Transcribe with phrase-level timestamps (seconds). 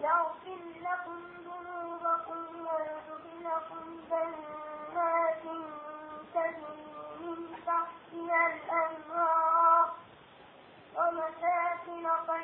[0.00, 5.44] يغفر لكم ذنوبكم ويدخلكم جنات
[6.34, 6.82] تجري
[7.20, 9.88] من تحتها الأنهار
[10.96, 12.43] ومساكن طيبة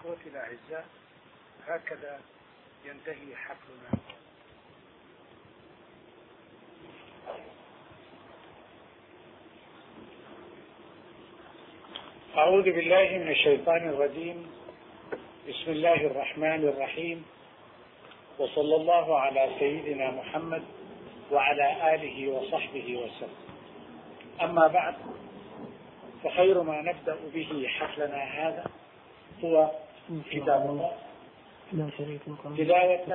[0.00, 0.86] إخوتي الأعزاء
[1.66, 2.20] هكذا
[2.84, 4.02] ينتهي حفلنا
[12.36, 14.50] أعوذ بالله من الشيطان الرجيم
[15.48, 17.24] بسم الله الرحمن الرحيم
[18.38, 20.62] وصلى الله على سيدنا محمد
[21.32, 23.34] وعلى آله وصحبه وسلم
[24.42, 24.94] أما بعد
[26.24, 28.64] فخير ما نبدأ به حفلنا هذا
[29.44, 29.70] هو
[30.30, 30.92] كتاب الله
[31.72, 33.06] لا شريك له بداية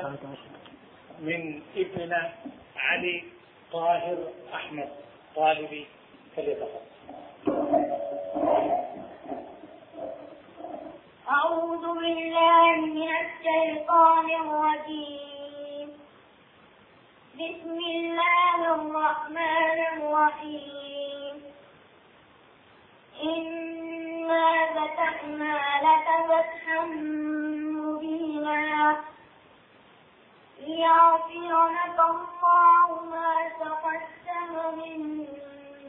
[1.19, 2.33] من ابننا
[2.77, 3.24] علي
[3.71, 4.18] طاهر
[4.53, 4.89] أحمد
[5.36, 5.86] طالبي
[6.36, 6.86] فليتفضل
[11.30, 15.89] أعوذ بالله من الشيطان الرجيم
[17.36, 21.42] بسم الله الرحمن الرحيم
[23.24, 23.84] إن
[24.25, 26.86] إِنَّا فَتَحْنَا لَكَ فَتْحًا
[27.75, 28.98] مُّبِينًا
[30.60, 35.27] ليغفر لك الله ما تقدم من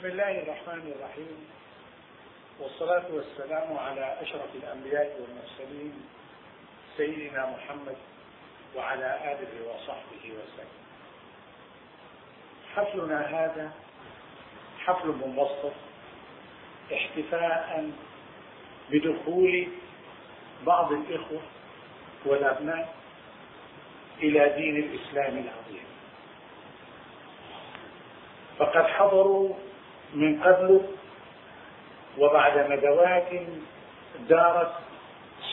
[0.02, 1.46] بسم الله الرحمن الرحيم
[2.60, 5.94] والصلاة والسلام على أشرف الأنبياء والمرسلين
[6.96, 7.96] سيدنا محمد
[8.76, 10.72] وعلى آله وصحبه وسلم
[12.76, 13.70] حفلنا هذا
[14.78, 15.72] حفل منبسط
[16.92, 17.90] احتفاء
[18.90, 19.68] بدخول
[20.66, 21.40] بعض الإخوة
[22.24, 22.94] والأبناء
[24.22, 25.84] إلى دين الإسلام العظيم
[28.58, 29.54] فقد حضروا
[30.14, 30.80] من قبله
[32.18, 33.28] وبعد ندوات
[34.28, 34.72] دارت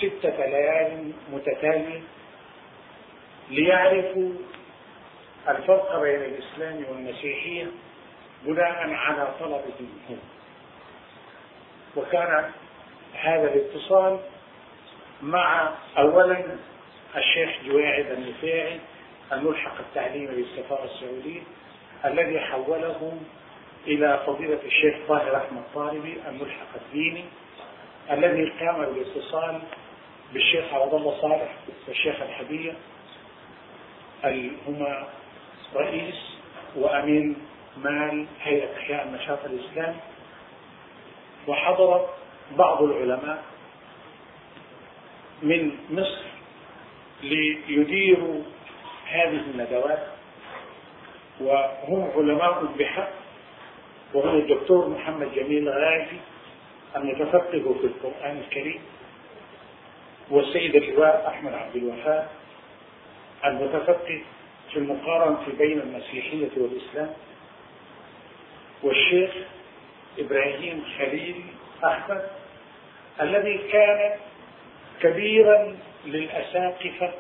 [0.02, 2.02] ستة ليال متتالية
[3.50, 4.30] ليعرفوا
[5.50, 7.68] الفرق بين الإسلام والمسيحية
[8.46, 10.20] بناء على طلبهم هم
[11.98, 12.52] وكان
[13.14, 14.20] هذا الاتصال
[15.22, 16.44] مع أولا
[17.16, 18.80] الشيخ جواعد النفاعي
[19.32, 21.42] الملحق التعليمي للسفارة السعودية
[22.06, 23.20] الذي حوله
[23.88, 27.26] إلى فضيلة الشيخ طاهر أحمد طالبي الملحق الديني
[28.12, 29.62] الذي قام بالاتصال
[30.34, 31.54] بالشيخ عبد الله صالح
[31.88, 32.74] والشيخ الحبية
[34.68, 35.08] هما
[35.76, 36.16] رئيس
[36.76, 37.36] وأمين
[37.78, 40.00] مال هيئة إحياء النشاط الإسلامي
[41.48, 42.06] وحضر
[42.58, 43.44] بعض العلماء
[45.44, 46.22] من مصر
[47.24, 48.42] ليديروا
[49.08, 50.08] هذه الندوات
[51.40, 53.10] وهم علماء بحق
[54.14, 56.16] وهنا الدكتور محمد جميل الغاعفي
[56.96, 57.52] المتفقه
[57.82, 58.82] في القرآن الكريم
[60.30, 62.32] والسيد اللواء أحمد عبد الوفاء
[63.46, 64.22] المتفقه
[64.72, 67.14] في المقارنة بين المسيحية والإسلام
[68.84, 69.32] والشيخ
[70.20, 71.42] إبراهيم خليل
[71.86, 72.28] أحمد
[73.22, 74.16] الذي كان
[75.02, 77.12] كبيرا للأساقفة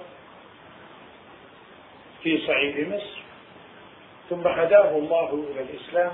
[2.24, 3.19] في صعيد مصر
[4.29, 6.12] ثم هداه الله إلى الإسلام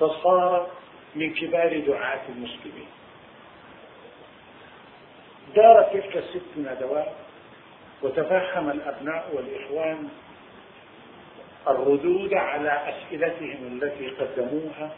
[0.00, 0.66] فصار
[1.14, 2.88] من كبار دعاة المسلمين
[5.54, 7.12] دارت تلك الست ندوات
[8.02, 10.08] وتفهم الأبناء والإخوان
[11.68, 14.90] الردود على أسئلتهم التي قدموها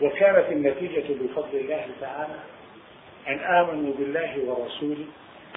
[0.00, 2.38] وكانت النتيجة بفضل الله تعالى
[3.28, 5.04] أن آمنوا بالله ورسوله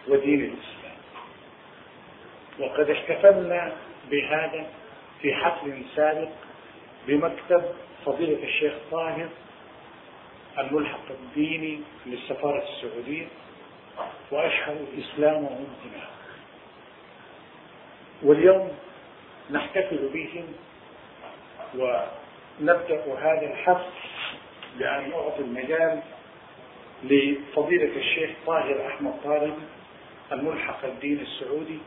[0.08, 0.98] ودين الإسلام
[2.60, 3.74] وقد احتفلنا
[4.12, 4.66] بهذا
[5.22, 6.30] في حفل سابق
[7.08, 7.64] بمكتب
[8.06, 9.28] فضيلة الشيخ طاهر
[10.60, 13.26] الملحق الديني للسفارة السعودية
[14.32, 16.08] وأشهر الإسلام هناك
[18.24, 18.72] واليوم
[19.52, 20.46] نحتفل بهم
[21.76, 23.92] ونبدأ هذا الحفل
[24.78, 26.02] بأن نعطي المجال
[27.04, 29.56] لفضيلة الشيخ طاهر أحمد طالب
[30.32, 31.78] الملحق الدين السعودي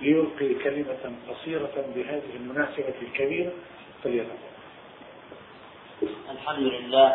[0.00, 3.52] ليلقي كلمة قصيرة بهذه المناسبة الكبيرة
[4.04, 4.46] فليتفضل
[6.30, 7.10] الحمد لله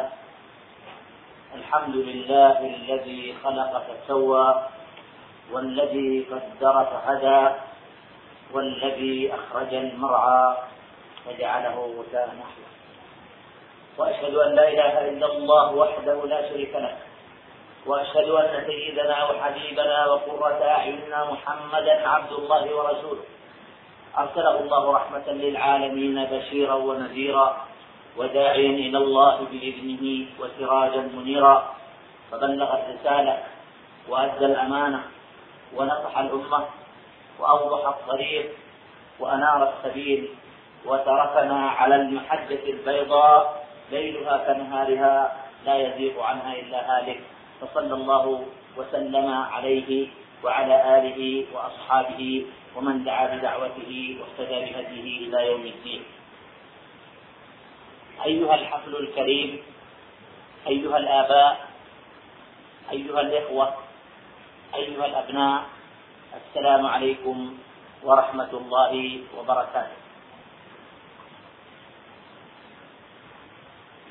[1.55, 4.67] الحمد لله الذي خلق فسوى
[5.51, 7.43] والذي قدر فهدى
[8.53, 10.47] والذي أخرج المرعى
[11.25, 12.69] فجعله غثاء نحوه
[13.97, 16.95] وأشهد أن لا إله إلا الله وحده لا شريك له
[17.85, 23.23] وأشهد أن سيدنا وحبيبنا وقرة أعيننا محمدا عبد الله ورسوله
[24.17, 27.70] أرسله الله رحمة للعالمين بشيرا ونذيرا
[28.17, 31.75] وداعيا إلى الله بإذنه وسراجا منيرا
[32.31, 33.43] فبلغ الرسالة
[34.09, 35.01] وأدى الأمانة
[35.75, 36.65] ونصح الأمة
[37.39, 38.51] وأوضح الطريق
[39.19, 40.27] وأنار السبيل
[40.85, 47.21] وتركنا على المحجة البيضاء ليلها كنهارها لا يزيغ عنها إلا هالك
[47.61, 48.45] فصلى الله
[48.77, 50.07] وسلم عليه
[50.43, 56.03] وعلى آله وأصحابه ومن دعا بدعوته واهتدى بهديه إلى يوم الدين
[58.25, 59.61] أيها الحفل الكريم
[60.67, 61.67] أيها الآباء
[62.91, 63.73] أيها الإخوة
[64.75, 65.63] أيها الأبناء
[66.41, 67.57] السلام عليكم
[68.03, 69.95] ورحمة الله وبركاته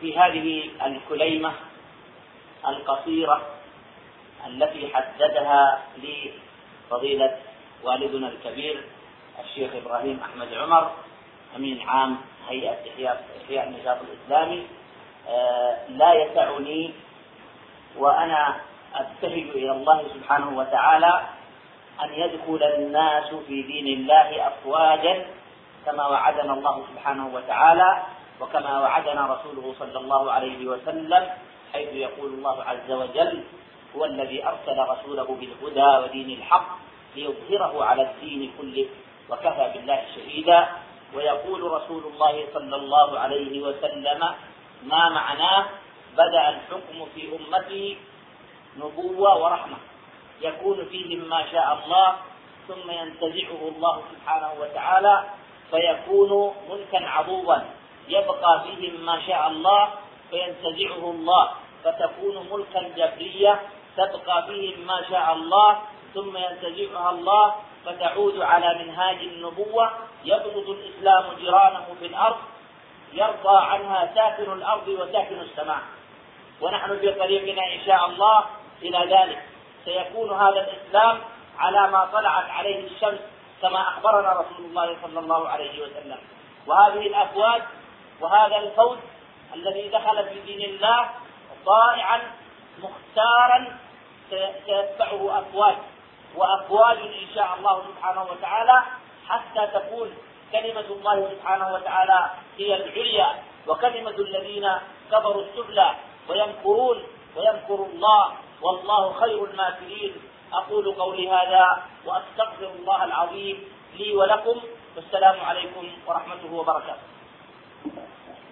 [0.00, 1.52] في هذه الكليمة
[2.68, 3.46] القصيرة
[4.46, 6.30] التي حددها لي
[6.90, 7.36] فضيلة
[7.82, 8.84] والدنا الكبير
[9.44, 10.90] الشيخ إبراهيم أحمد عمر
[11.56, 12.16] امين عام
[12.48, 12.78] هيئه
[13.44, 14.66] احياء النشاط الاسلامي
[15.28, 16.90] آه، لا يسعني
[17.98, 18.56] وانا
[18.94, 21.22] ابتهج الى الله سبحانه وتعالى
[22.02, 25.26] ان يدخل الناس في دين الله افواجا
[25.86, 28.02] كما وعدنا الله سبحانه وتعالى
[28.40, 31.28] وكما وعدنا رسوله صلى الله عليه وسلم
[31.72, 33.42] حيث يقول الله عز وجل
[33.96, 36.78] هو الذي ارسل رسوله بالهدى ودين الحق
[37.16, 38.86] ليظهره على الدين كله
[39.30, 40.68] وكفى بالله شهيدا
[41.14, 44.20] ويقول رسول الله صلى الله عليه وسلم
[44.82, 45.66] ما معناه
[46.16, 47.96] بدأ الحكم في أمته
[48.78, 49.76] نبوة ورحمة
[50.42, 52.08] يكون فيهم ما شاء الله
[52.68, 55.16] ثم ينتزعه الله سبحانه وتعالى
[55.70, 56.32] فيكون
[56.70, 57.58] ملكا عضوبا
[58.08, 59.88] يبقى فيهم ما شاء الله
[60.30, 61.50] فينتزعه الله
[61.84, 63.52] فتكون ملكا جبرية
[63.96, 65.78] تبقى فيهم ما شاء الله
[66.14, 67.54] ثم ينتزعها الله
[67.86, 69.90] فتعود على منهاج النبوة
[70.24, 72.36] يبغض الإسلام جيرانه في الأرض
[73.12, 75.78] يرضى عنها ساكن الأرض وساكن السماء
[76.60, 78.44] ونحن في طريقنا إن شاء الله
[78.82, 79.42] إلى ذلك
[79.84, 81.18] سيكون هذا الإسلام
[81.58, 83.18] على ما طلعت عليه الشمس
[83.62, 86.18] كما أخبرنا رسول الله صلى الله عليه وسلم
[86.66, 87.62] وهذه الأفواج
[88.20, 88.98] وهذا الفوز
[89.54, 91.08] الذي دخل في دين الله
[91.66, 92.20] طائعا
[92.80, 93.78] مختارا
[94.66, 95.76] سيتبعه أفواج
[96.36, 98.82] وأقوال إن شاء الله سبحانه وتعالى
[99.28, 100.14] حتى تكون
[100.52, 103.28] كلمة الله سبحانه وتعالى هي العليا
[103.68, 104.66] وكلمة الذين
[105.12, 105.90] كفروا السبلى
[106.28, 107.02] ويمكرون
[107.36, 108.32] ويمكر الله
[108.62, 110.12] والله خير الماكرين
[110.52, 114.56] أقول قولي هذا وأستغفر الله العظيم لي ولكم
[114.96, 117.06] والسلام عليكم ورحمته وبركاته.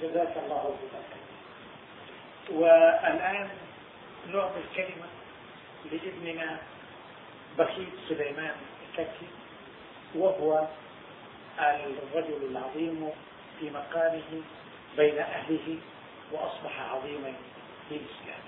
[0.03, 1.03] جزاك الله خيرا.
[2.55, 3.49] والآن
[4.27, 5.07] نعطي الكلمة
[5.93, 6.59] لابننا
[7.59, 8.55] بخيت سليمان
[8.91, 9.27] الكتي
[10.15, 10.69] وهو
[11.59, 13.11] الرجل العظيم
[13.61, 14.43] في مقامه
[14.97, 15.79] بين أهله
[16.33, 17.33] وأصبح عظيما
[17.89, 18.43] في الإسلام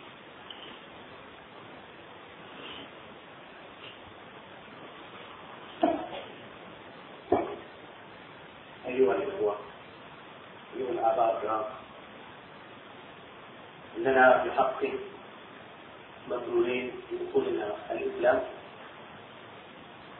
[8.86, 9.56] أيها الإخوة
[10.76, 11.64] أيها الآباء الكرام
[13.96, 14.82] إننا بحق
[16.30, 18.42] مبرورين بدخولنا الإسلام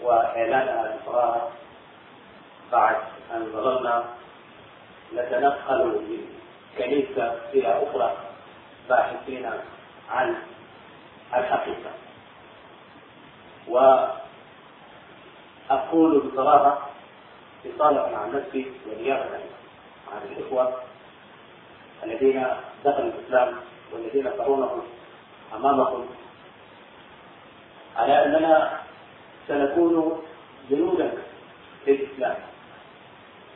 [0.02, 1.48] وإعلانها للصلاة
[2.72, 2.96] بعد
[3.34, 4.04] أن ظللنا
[5.14, 6.26] نتنقل من
[6.78, 8.16] كنيسة إلى أخرى
[8.88, 9.50] باحثين
[10.10, 10.34] عن
[11.34, 11.90] الحقيقة
[13.68, 14.18] وأقول
[16.20, 16.86] بصراحة
[17.66, 19.36] إطالة عن نفسي ونيابة
[20.12, 20.80] عن الإخوة
[22.04, 22.46] الذين
[22.84, 23.54] دخلوا الإسلام
[23.92, 24.82] والذين ترونهم
[25.54, 26.06] أمامكم
[27.96, 28.80] على أننا
[29.50, 30.22] سنكون
[30.70, 31.12] جنودا
[31.86, 32.36] للإسلام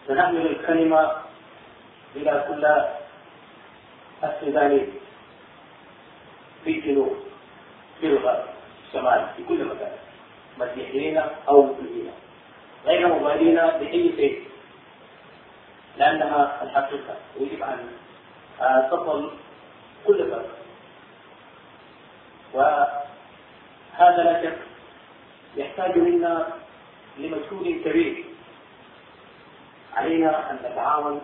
[0.06, 1.12] سنحمل الكلمة
[2.16, 2.64] إلى كل
[4.28, 4.88] السودان
[6.64, 7.16] في الجنوب
[8.00, 9.90] في الغرب في الشمال في كل مكان
[10.58, 12.10] مسيحيين أو مسلمين
[12.86, 14.48] غير مبالين بأي شيء
[15.96, 17.86] لأنها الحقيقة ويجب أن
[18.60, 19.30] آه، تصل
[20.06, 20.50] كل فرق
[22.54, 24.73] وهذا لا شك
[25.56, 26.46] يحتاج منا
[27.18, 28.24] لمجهود كبير
[29.94, 31.20] علينا أن نتعاون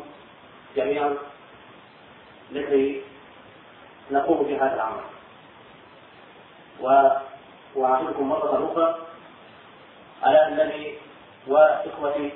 [0.77, 1.15] جميعا
[2.53, 3.03] لكي
[4.11, 5.03] نقوم بهذا العمل
[7.77, 9.07] وأعطيكم مرة أخرى
[10.23, 10.95] على أنني
[11.47, 12.33] وإخوتي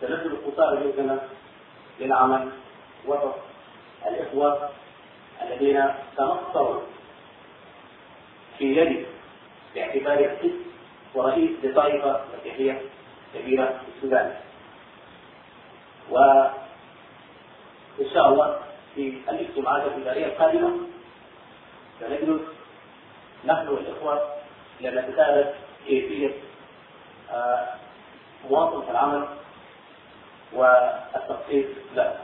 [0.00, 1.20] سنبذل قصار جهدنا
[2.00, 2.50] للعمل
[3.06, 3.34] وسط
[4.06, 4.68] الإخوة
[5.42, 5.84] الذين
[6.16, 6.82] تنصروا
[8.58, 9.06] في يدي
[9.74, 10.50] باعتباره قس
[11.14, 12.80] ورئيس لطائفة مسيحية
[13.34, 14.34] كبيرة في السودان
[16.10, 16.50] وإن
[18.14, 18.58] شاء الله
[18.94, 20.76] في الاجتماعات الإدارية القادمة
[22.00, 22.40] سنجلس
[23.44, 24.34] نحن والإخوة
[24.80, 25.54] لنتساءل
[25.86, 26.34] كيفية
[27.30, 27.68] آه،
[28.50, 29.28] مواصلة العمل
[30.52, 32.18] والتخطيط له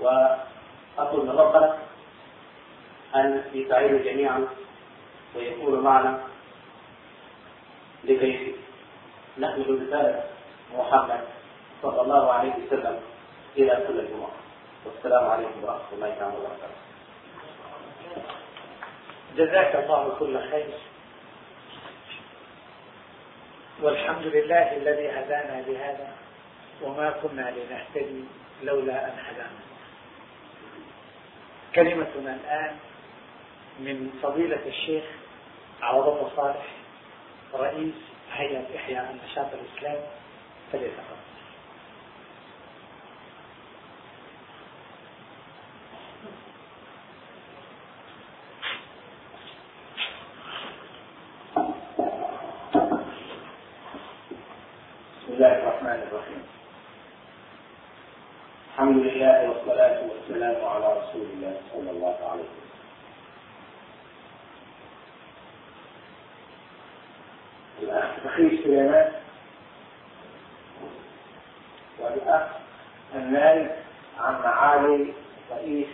[0.00, 1.78] وأطلب من ربنا
[3.14, 4.46] أن يساعدنا جميعا
[5.36, 6.22] ويكون معنا
[8.04, 8.54] لكي
[9.38, 10.24] نحمل رسالة
[10.76, 11.20] محمد
[11.82, 13.00] صلى الله عليه وسلم
[13.56, 14.30] إلى كل الجمعة
[14.86, 16.80] والسلام عليكم ورحمة الله تعالى وبركاته
[19.36, 20.66] جزاك الله كل خير
[23.82, 26.12] والحمد لله الذي هدانا لهذا
[26.82, 28.24] وما كنا لنهتدي
[28.62, 29.60] لولا أن هدانا
[31.74, 32.76] كلمتنا الآن
[33.80, 35.04] من فضيلة الشيخ
[35.84, 36.66] عوض صالح
[37.54, 37.94] رئيس
[38.32, 40.06] هيئة إحياء النشاط الإسلامي
[40.72, 41.16] فليتفضل
[68.50, 69.12] في سليمان
[72.00, 72.50] والأخ
[73.14, 73.70] النائب
[74.18, 75.12] عن معالي
[75.50, 75.86] رئيس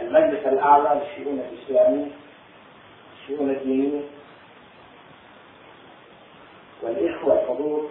[0.00, 2.10] المجلس الأعلى للشؤون الإسلامية
[3.22, 4.00] الشؤون الدينية
[6.82, 7.90] والإخوة الحضور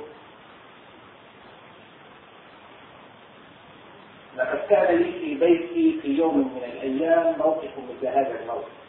[4.38, 8.83] لقد كان لي في بيتي في يوم من الأيام موقف مثل هذا الموقف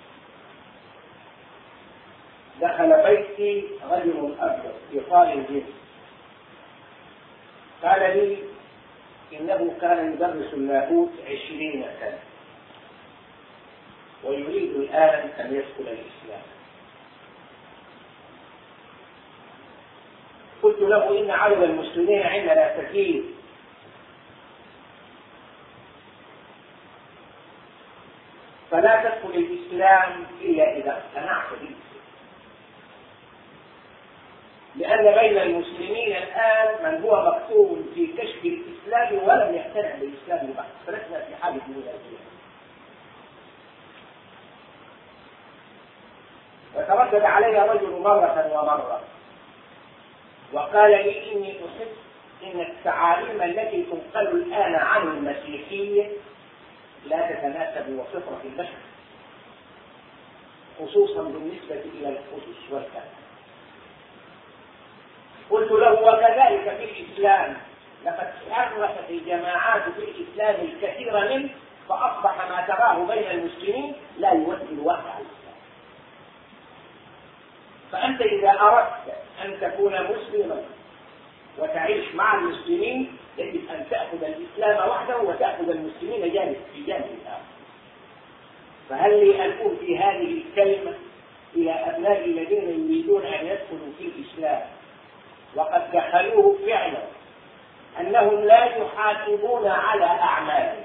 [3.90, 5.62] رجل أبيض يقال الجن
[7.82, 8.36] قال لي
[9.38, 12.18] إنه كان يدرس اللاهوت عشرين سنة
[14.24, 16.42] ويريد الآن أن يدخل الإسلام
[20.62, 23.22] قلت له إن عدد المسلمين عندنا كثير
[28.70, 31.73] فلا تدخل الإسلام إلا إذا اقتنعت به
[34.76, 41.24] لأن بين المسلمين الآن من هو مقتول في كشف الإسلام ولم يقتنع بالإسلام بعد، فلسنا
[41.24, 42.24] في حالة ملازمة.
[46.74, 49.00] فتردد علي رجل مرة ومرة
[50.52, 51.88] وقال لي إني أحب
[52.44, 56.10] إن التعاليم التي تنقل الآن عن المسيحية
[57.06, 58.82] لا تتناسب وفطرة البشر
[60.80, 63.23] خصوصا بالنسبة إلى القدس والكتاب.
[65.50, 67.56] قلت له وكذلك في الإسلام
[68.04, 71.48] لقد حرفت الجماعات في الإسلام الكثير منه
[71.88, 75.54] فأصبح ما تراه بين المسلمين لا يمثل واقع الإسلام
[77.92, 79.12] فأنت إذا أردت
[79.44, 80.62] أن تكون مسلما
[81.58, 87.40] وتعيش مع المسلمين يجب أن تأخذ الإسلام وحده وتأخذ المسلمين جانب في جانب آخر
[88.88, 90.94] فهل لي أن في هذه الكلمة
[91.56, 94.10] إلى أبناء الذين يريدون أن يدخلوا في
[95.94, 97.02] دخلوه فعلا
[98.00, 100.84] أنهم لا يحاسبون على أعمالهم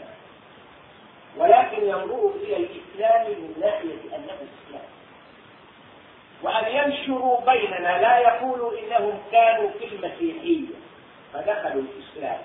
[1.38, 4.90] ولكن ينظروا إلى الإسلام من ناحية أنه إسلام
[6.44, 10.68] وأن ينشروا بيننا لا يقولوا إنهم كانوا في المسيحية
[11.34, 12.40] فدخلوا الإسلام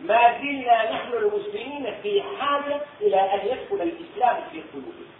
[0.00, 5.10] ما زلنا نحن المسلمين في حاجة إلى أن يدخل الإسلام في قلوبهم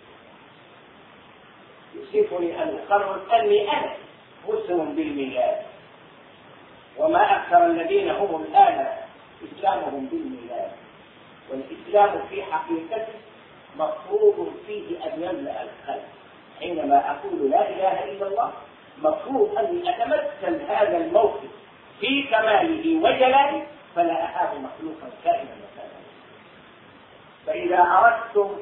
[1.94, 3.94] يوصفني أن أقرر أني أنا
[4.48, 5.56] مسلم بالميلاد
[6.98, 8.86] وما أكثر الذين هم الآن
[9.52, 10.70] إسلامهم بالميلاد
[11.50, 13.12] والإسلام في حقيقته
[13.76, 16.02] مفروض فيه أن يملأ القلب
[16.60, 18.52] حينما أقول لا إله إلا الله
[18.98, 21.48] مفروض أني أتمثل هذا الموقف
[22.00, 26.00] في كماله وجلاله فلا أحاب مخلوقا كائنا مثلا
[27.46, 28.56] فإذا أردتم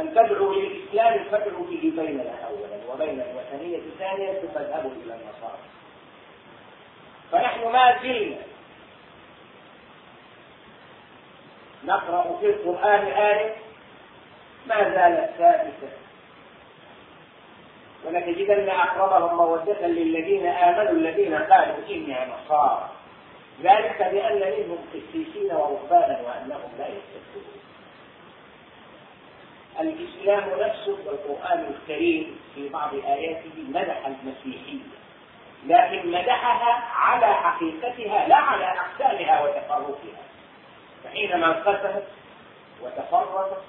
[0.00, 5.60] أن تدعوا للإسلام فادعوا به بيننا أولا وبين الوثنية ثانيا ثم اذهبوا إلى المصائب.
[7.32, 8.36] فنحن ما زلنا
[11.84, 13.54] نقرأ في القرآن آية
[14.66, 15.92] ما زالت ثابتة
[18.04, 22.90] ولتجدن أقربهم مودة للذين آمنوا الذين قالوا إني نصارى
[23.62, 27.60] ذلك بأن منهم قسيسين ورهبانا وأنهم لا يستكبرون
[29.80, 34.78] الإسلام نفسه والقرآن الكريم في بعض آياته مدح المسيحية
[35.66, 40.20] لكن مدحها على حقيقتها لا على أقسامها وتفرقها
[41.04, 42.06] فحينما انقسمت
[42.82, 43.62] وتفرقت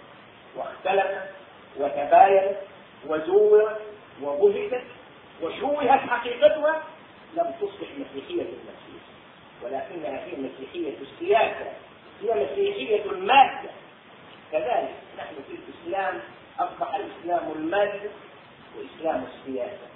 [0.55, 1.29] واختلفت
[1.77, 2.57] وتباينت
[3.07, 3.79] وزورت
[4.23, 4.83] وبهتت
[5.41, 6.83] وشوهت حقيقتها
[7.38, 9.01] لم تصبح مسيحية المسيح
[9.63, 11.71] ولكنها هي مسيحية السياسة
[12.21, 13.69] هي مسيحية المادة
[14.51, 16.19] كذلك نحن في الإسلام
[16.60, 18.10] أصبح الإسلام المادة
[18.77, 19.88] وإسلام السياسة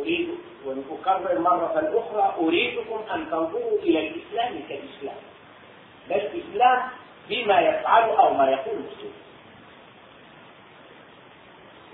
[0.00, 0.28] أريد
[0.66, 5.16] وأكرر مرة أخرى أريدكم أن تنظروا إلى الإسلام كإسلام
[6.10, 6.82] بل إسلام
[7.28, 8.88] بما يفعل أو ما يقوله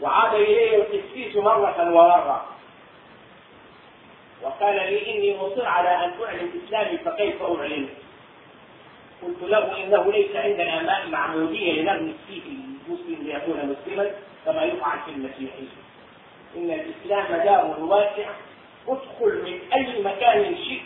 [0.02, 2.44] وعاد إليه القسيس مرة ومرة
[4.42, 7.88] وقال لي إني مصر على أن أعلن إسلامي فكيف أعلنه؟
[9.22, 14.10] قلت له إنه ليس عندنا معمودية لنرمي فيه المسلم ليكون مسلما
[14.44, 15.68] كما يفعل في المسيحيين
[16.56, 18.34] إن الإسلام دار واسعة
[18.88, 20.82] ادخل من أي مكان شئت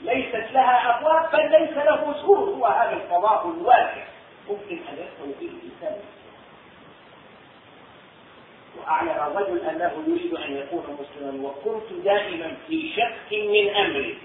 [0.00, 4.04] ليست لها أبواب بل ليس له سور هو هذا الفضاء الواسع
[4.50, 6.00] ممكن أن يدخل فيه الإنسان
[8.78, 14.18] وأعلن الرجل أنه يريد أن يكون مسلما وكنت دائما في شك من أمري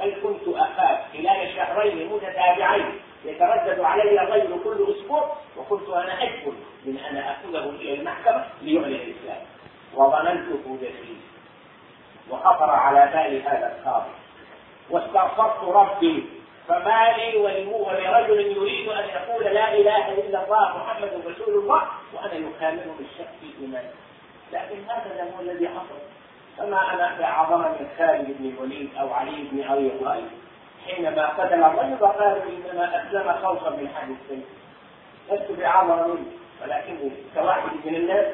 [0.00, 2.94] بل كنت أخاف خلال شهرين متتابعين
[3.24, 6.52] يتردد علي الرجل كل أسبوع وكنت أنا أجبر
[6.84, 9.40] من أن أخذه إلى المحكمة ليعلن الإسلام
[9.96, 11.22] وظننته جسيم
[12.30, 14.10] وخطر على بالي هذا الخاطر
[14.90, 16.26] واستغفرت ربي
[16.68, 17.36] فما لي
[17.70, 21.82] ولرجل يريد ان يقول لا اله الا الله محمد رسول الله
[22.14, 23.90] وانا يكالمه بالشك في ايمانه
[24.52, 26.00] لكن هذا هو الذي حصل
[26.58, 30.30] فما انا باعظم من خالد بن الوليد او علي بن ابي طالب
[30.86, 34.44] حينما قتل الرجل قالوا انما اسلم خوفا من حد السيف
[35.30, 36.26] لست بعظم منه
[36.62, 38.26] ولكني كواحد من الناس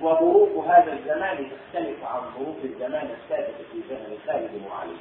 [0.00, 4.96] وظروف هذا الزمان تختلف عن ظروف الزمان السابق في زمن خالد وعلي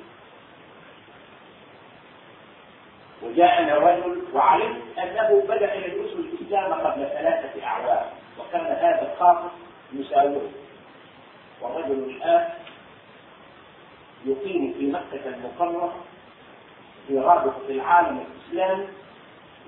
[3.24, 8.06] وجاءنا رجل وعلمت انه بدا يدرس الاسلام قبل ثلاثه اعوام
[8.40, 9.50] وكان هذا الخاطب
[9.94, 10.50] يساوره
[11.62, 12.50] والرجل الان
[14.26, 15.92] يقيم في مكه المكرمه
[17.08, 18.88] في رابطه العالم الاسلامي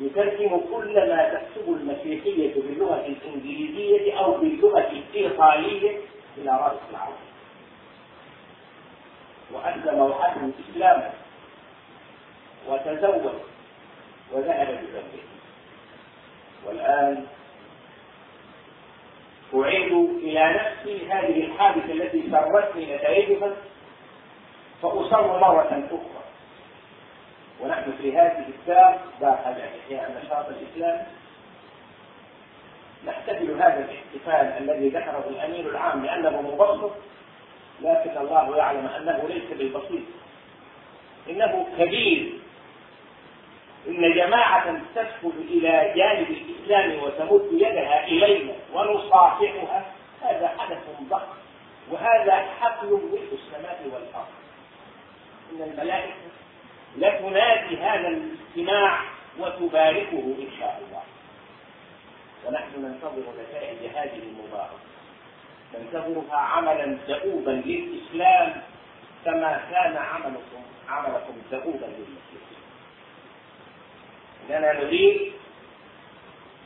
[0.02, 5.98] يترجم كل ما تكتبه المسيحية باللغة الإنجليزية أو باللغة الإيطالية
[6.38, 7.18] إلى رأس العرب
[9.52, 11.14] وأسلم وحده إسلاما
[12.68, 13.34] وتزوج
[14.32, 15.24] وذهب بذنبه
[16.66, 17.26] والآن
[19.56, 19.92] أعيد
[20.24, 23.52] إلى نفسي هذه الحادثة التي سرتني نتائجها
[24.82, 26.27] فأصر مرة أخرى
[27.62, 31.02] ونحن في هذه الساعة بعد إحياء النشاط الإسلامي
[33.08, 36.92] نحتفل هذا الاحتفال الذي ذكره الأمير العام لأنه مبسط
[37.82, 40.02] لكن الله يعلم أنه ليس بالبسيط
[41.30, 42.32] إنه كبير
[43.88, 49.86] إن جماعة تسكن إلى جانب الإسلام وتمد يدها إلينا ونصافحها
[50.24, 50.78] هذا حدث
[51.10, 51.38] ضخم
[51.92, 54.28] وهذا حقل للسماء السماء والأرض
[55.54, 56.16] إن الملائكة
[56.98, 59.00] لتنادي هذا الاجتماع
[59.40, 61.04] وتباركه إن شاء الله
[62.46, 64.88] ونحن ننتظر نتائج هذه المباركة
[65.76, 68.62] ننتظرها عملا دؤوبا للإسلام
[69.26, 72.58] كما كان عملكم عملكم دؤوبا للمسلمين
[74.50, 75.32] إننا نريد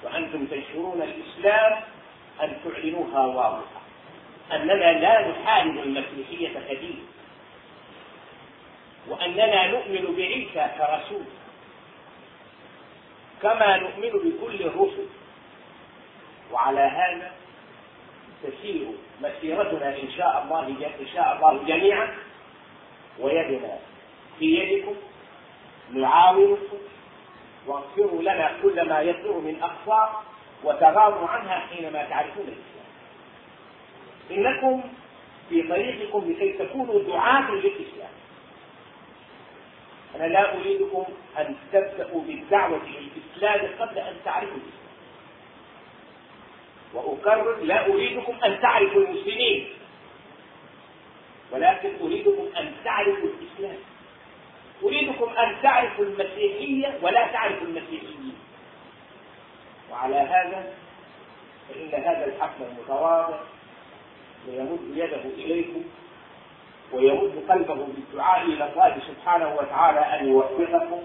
[0.03, 1.81] وأنتم تنشرون الإسلام
[2.43, 3.81] أن تعلنوها واضحة
[4.53, 7.05] أننا لا نحارب المسيحية كدين
[9.09, 11.23] وأننا نؤمن بعيسى كرسول
[13.41, 15.05] كما نؤمن بكل الرسل
[16.51, 17.31] وعلى هذا
[18.43, 18.87] تسير
[19.21, 20.67] مسيرتنا إن شاء الله
[20.99, 22.17] إن شاء الله جميعا
[23.19, 23.79] ويدنا
[24.39, 24.95] في يدكم
[25.91, 26.77] نعاونكم
[27.67, 30.11] واغفروا لنا كل ما يسر من اقصى
[30.63, 32.85] وتغاضوا عنها حينما تعرفون الإسلام
[34.31, 34.83] إنكم
[35.49, 38.09] في طريقكم لكي تكونوا دعاة للإسلام
[40.15, 41.03] أنا لا أريدكم
[41.37, 44.79] أن تبدأوا بالدعوة للإسلام قبل أن تعرفوا الإسلام
[46.93, 49.69] وأكرر لا أريدكم أن تعرفوا المسلمين
[51.51, 53.77] ولكن أريدكم أن تعرفوا الإسلام
[54.83, 58.35] أريدكم أن تعرفوا المسيحية ولا تعرفوا المسيحيين
[59.91, 60.73] وعلى هذا
[61.69, 63.39] فإن هذا الحفل المتواضع
[64.47, 65.81] ويمد يده إليكم
[66.93, 71.03] ويمد قلبه بالدعاء الى الله سبحانه وتعالى ان يوفقه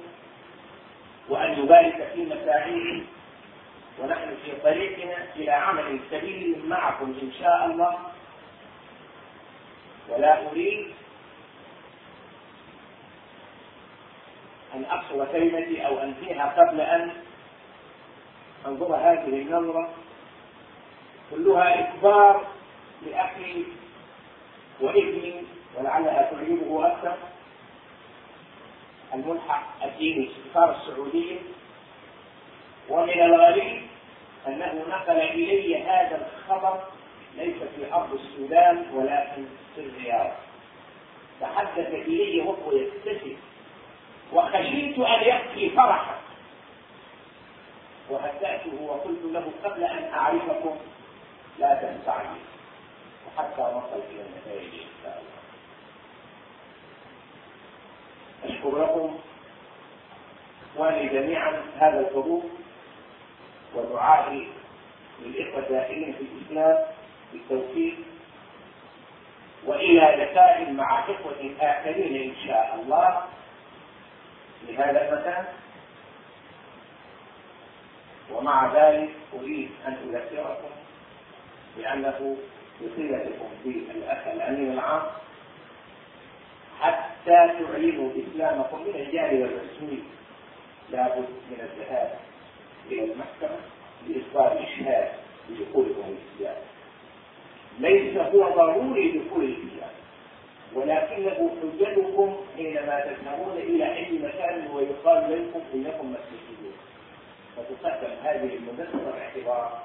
[1.29, 3.03] وان يبارك في مساعيه
[3.99, 7.99] ونحن في طريقنا الى عمل سبيل معكم ان شاء الله
[10.09, 10.93] ولا اريد
[14.75, 17.13] ان اقصر كلمتي او انهيها قبل ان
[18.67, 19.91] انظر هذه النظره
[21.31, 22.45] كلها اكبار
[23.07, 23.65] لاخي
[24.81, 25.43] وابني
[25.77, 27.15] ولعلها تعجبه أكثر
[29.15, 31.37] الملحق الديني استثار السعودية
[32.89, 33.83] ومن الغريب
[34.47, 36.81] أنه نقل إلي هذا الخبر
[37.35, 40.31] ليس في أرض السودان ولكن في الرياض
[41.41, 43.37] تحدث إلي وهو يبتسم
[44.33, 46.15] وخشيت أن يبكي فرحا
[48.11, 50.77] وهدأته وقلت له قبل أن أعرفكم
[51.59, 52.39] لا تنفعني
[53.27, 55.36] وحتى وصلت إلى النتائج إن شاء الله
[58.67, 59.19] لكم
[60.77, 62.43] وأني جميعا هذا الحضور
[63.75, 64.49] ودعائي
[65.23, 66.79] للإخوة الداخلين في الإسلام
[67.33, 67.95] بالتوفيق
[69.67, 73.23] وإلى لقاء مع إخوة آخرين إن شاء الله
[74.69, 75.45] لهذا المكان
[78.33, 80.71] ومع ذلك أريد أن أذكركم
[81.77, 82.37] بأنه
[82.81, 85.03] بصلتكم بالأخ الأمين العام
[86.81, 89.99] حتى تعلموا إسلامكم من الرجال والرسول
[90.91, 92.15] لابد من الذهاب
[92.91, 93.59] إلى المحكمة
[94.09, 95.09] لإصدار إشهاد
[95.51, 96.63] بدخولهم الإسلام
[97.79, 99.91] ليس هو ضروري دخول الإسلام
[100.75, 106.73] ولكنه حجتكم حينما تذهبون إلى أي مكان ويقال لكم إنكم مسلمون
[107.57, 109.83] فتقدم هذه المدرسة باعتبار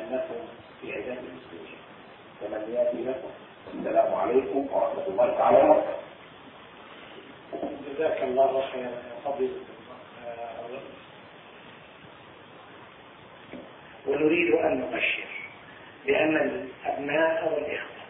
[0.00, 0.34] أنكم
[0.82, 1.76] في عدم المسلمين
[2.40, 3.30] فمن يأتي لكم
[3.74, 5.96] السلام عليكم ورحمة الله تعالى وبركاته
[7.94, 9.60] جزاك الله خيرا يا فضيلة
[14.06, 15.24] ونريد أن نبشر
[16.06, 18.04] بأن الأبناء والإخوة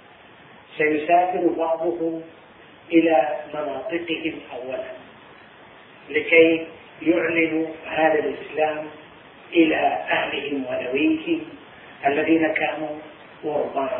[0.79, 2.23] سيسافر بعضهم
[2.93, 4.79] إلى مناطقهم أولا
[6.09, 6.67] لكي
[7.03, 8.87] يعلنوا هذا الإسلام
[9.53, 9.77] إلى
[10.11, 11.43] أهلهم وذويهم
[12.07, 12.97] الذين كانوا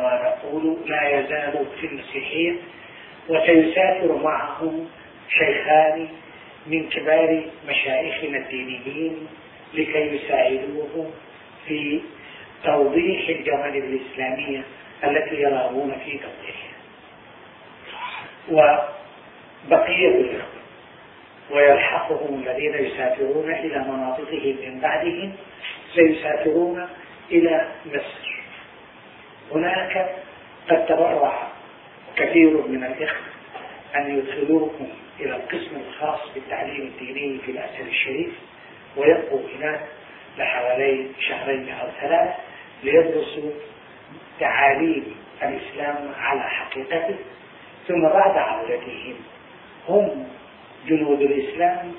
[0.03, 2.55] ونقول لا يزال في المسيحية
[3.29, 4.87] وسيسافر معهم
[5.39, 6.07] شيخان
[6.67, 9.27] من كبار مشايخنا الدينيين
[9.73, 11.11] لكي يساعدوهم
[11.67, 12.01] في
[12.63, 14.63] توضيح الجوانب الإسلامية
[15.03, 16.75] التي يرغبون في توضيحها
[19.67, 20.45] وبقية الإخوة
[21.51, 25.31] ويلحقهم الذين يسافرون إلى مناطقهم من بعدهم
[25.95, 26.87] سيسافرون
[27.31, 28.34] إلى مصر
[29.53, 30.09] هناك
[30.69, 31.47] قد تبرع
[32.15, 33.25] كثير من الإخوة
[33.95, 34.87] أن يدخلوكم
[35.19, 38.33] إلى القسم الخاص بالتعليم الديني في الأسر الشريف
[38.97, 39.79] ويبقوا هناك
[40.37, 42.29] لحوالي شهرين أو ثلاث
[42.83, 43.49] ليدرسوا
[44.39, 47.15] تعاليم الإسلام على حقيقته
[47.87, 49.15] ثم بعد عودتهم
[49.89, 50.27] هم
[50.87, 51.93] جنود الإسلام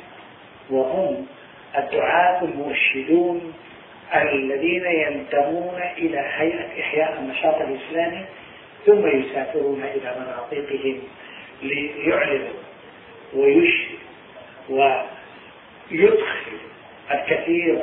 [0.70, 1.26] وهم
[1.78, 3.54] الدعاة المرشدون
[4.14, 8.24] الذين ينتمون إلى هيئة إحياء النشاط الإسلامي
[8.86, 10.98] ثم يسافرون إلى مناطقهم
[11.62, 12.52] ليعلنوا
[13.34, 13.98] ويشهد
[15.90, 16.52] ويدخل
[17.14, 17.82] الكثير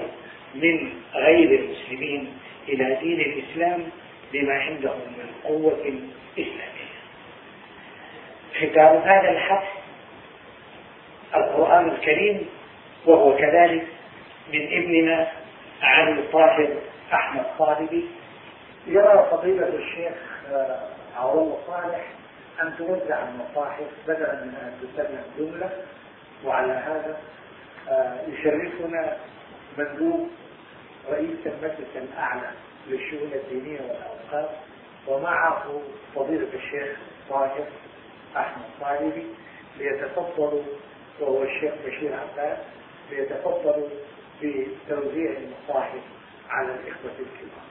[0.55, 2.33] من غير المسلمين
[2.67, 3.83] إلى دين الإسلام
[4.33, 5.79] بما عندهم من قوة
[6.33, 6.93] إسلامية
[8.57, 9.63] ختام هذا الحق
[11.35, 12.49] القرآن الكريم
[13.05, 13.83] وهو كذلك
[14.53, 15.31] من ابننا
[15.83, 16.67] علي الطاهر
[17.13, 18.09] أحمد طالبي
[18.87, 20.13] يرى فضيلة الشيخ
[20.51, 20.79] آه،
[21.17, 22.05] عروه صالح
[22.63, 25.69] أن توزع المصاحف بدلا من أن تتبع الجملة
[26.45, 27.17] وعلى هذا
[27.89, 29.17] آه، يشرفنا
[29.77, 30.29] مندوب
[31.11, 32.49] رئيس المجلس الأعلى
[32.87, 34.55] للشؤون الدينية والأوقاف
[35.07, 35.81] ومعه
[36.15, 36.97] فضيلة الشيخ
[37.29, 37.65] طاهر
[38.37, 39.25] أحمد طالبي
[39.77, 40.63] ليتفضلوا
[41.19, 42.57] وهو الشيخ بشير عباس
[43.11, 43.89] ليتفضلوا
[44.43, 46.01] بتوزيع المصاحف
[46.49, 47.63] على الإخوة الكبار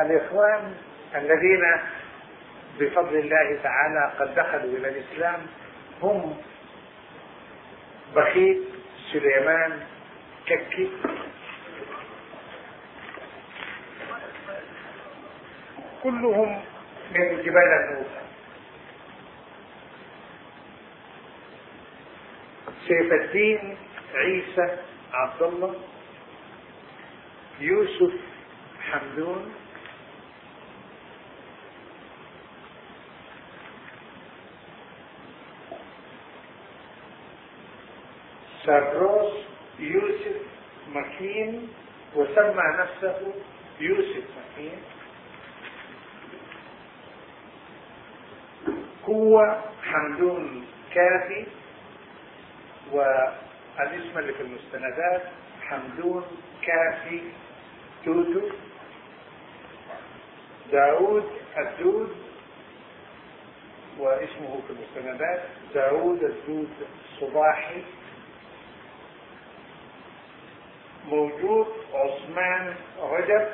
[0.00, 0.74] الإخوان
[1.14, 1.62] الذين
[2.78, 5.40] بفضل الله تعالى قد دخلوا إلى الإسلام
[6.02, 6.36] هم
[8.16, 8.62] بخيت
[9.12, 9.80] سليمان
[10.46, 10.90] ككي
[16.02, 16.60] كلهم
[17.14, 18.20] من جبال الموسى
[22.88, 23.76] سيف الدين
[24.14, 24.76] عيسى
[25.12, 25.74] عبد الله
[27.60, 28.12] يوسف
[28.90, 29.54] حمدون
[38.64, 39.32] سروس
[39.78, 40.36] يوسف
[40.92, 41.68] مكين
[42.16, 43.32] وسمى نفسه
[43.80, 44.78] يوسف مكين
[49.30, 51.46] هو حمدون كافي
[52.92, 55.22] والاسم اللي في المستندات
[55.62, 56.24] حمدون
[56.62, 57.20] كافي
[58.04, 58.40] توتو
[60.72, 62.16] داود الدود
[63.98, 65.42] واسمه في المستندات
[65.74, 66.70] داود الدود
[67.22, 67.82] الصباحي
[71.08, 73.48] موجود عثمان رجب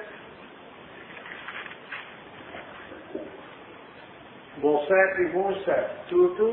[4.63, 5.79] بوساتي موسى
[6.11, 6.53] توتو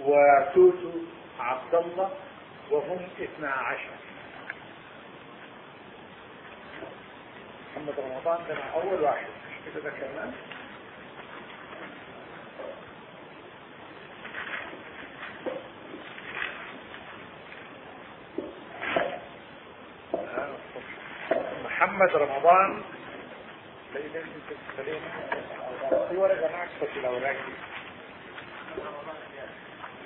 [0.00, 0.90] وتوتو
[1.40, 2.10] عبد الله
[2.70, 3.96] وهم اثنا عشر
[7.70, 10.32] محمد رمضان كان اول واحد مش كده كمان
[21.64, 22.82] محمد رمضان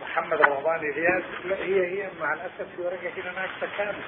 [0.02, 4.02] محمد رمضان الياس هي هي مع الأسف في ورقة كده ناقصة كامله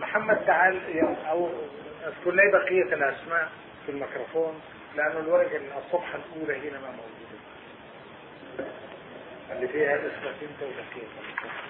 [0.00, 1.00] محمد تعال
[1.30, 1.50] أو
[2.06, 3.52] أذكر لي بقية الأسماء
[3.86, 4.60] في الميكروفون
[4.96, 7.38] لأنه الورقة الصفحة الأولى هنا ما موجودة
[9.52, 11.64] اللي فيها اسمك أنت وبقية الأسماء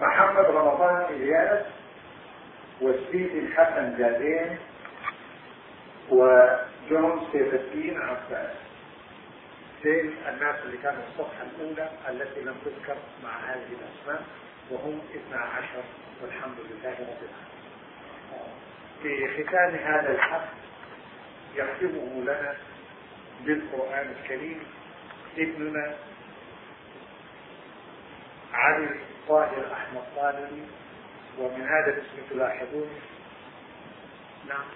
[0.00, 1.66] محمد رمضان الياس
[2.80, 4.58] والسيد الحسن جادين
[6.10, 8.50] وجون سيف الدين عباس
[9.82, 14.24] سيد الناس اللي كانوا الصفحة الأولى التي لم تذكر مع هذه الأسماء
[14.70, 15.00] وهم
[15.32, 15.82] عشر
[16.22, 17.57] والحمد لله رب العالمين
[19.02, 20.56] في ختام هذا الحفل
[21.56, 22.54] يختمه لنا
[23.44, 24.58] بالقرآن الكريم
[25.38, 25.94] ابننا
[28.52, 30.62] علي طاهر أحمد طالبي
[31.38, 32.88] ومن هذا الاسم تلاحظون
[34.48, 34.66] نعم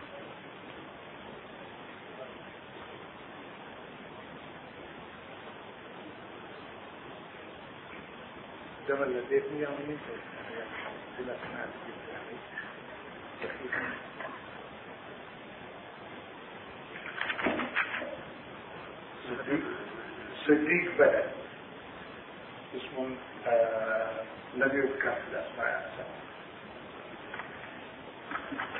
[8.89, 10.17] ده اللي بيبني يوم ينتهي
[20.47, 21.31] صديق بلد
[22.77, 23.07] اسمه
[24.57, 25.93] الذي آه، يذكر في الاسماء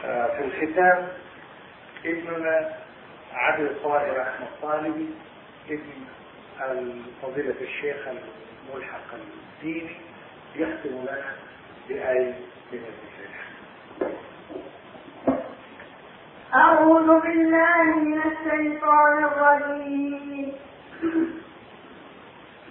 [0.05, 1.09] آه، في الختام
[2.05, 2.79] ابننا
[3.33, 5.11] عبد الطاهر احمد طالبي
[5.69, 9.97] ابن فضيلة الشيخ الملحق الديني
[10.57, 11.37] يختم لنا
[11.89, 12.35] بآية
[12.73, 13.52] من الفاتحة
[16.61, 20.53] أعوذ بالله من الشيطان الرجيم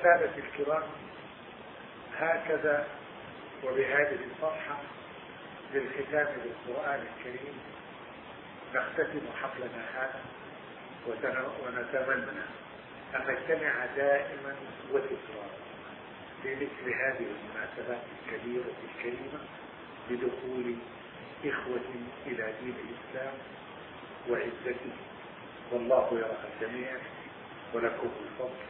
[0.00, 0.82] السادة الكرام
[2.18, 2.86] هكذا
[3.64, 4.76] وبهذه الصفحة
[5.74, 7.58] للختام بالقرآن الكريم
[8.74, 10.20] نختتم حفلنا هذا
[11.66, 12.40] ونتمنى
[13.16, 14.54] أن نجتمع دائما
[14.92, 15.56] وتكرارا
[16.42, 19.40] في مثل هذه المناسبات الكبيرة الكريمة
[20.10, 20.74] بدخول
[21.44, 21.80] إخوة
[22.26, 23.32] إلى دين الإسلام
[24.30, 24.90] وعزته
[25.72, 26.96] والله يرى الجميع
[27.74, 28.69] ولكم الفضل